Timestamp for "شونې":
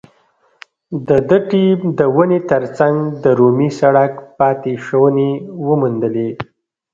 4.85-5.31